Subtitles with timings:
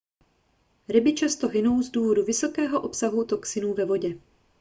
[0.89, 4.15] ryby často hynou z důvodu vysokého obsahu toxinů ve vodě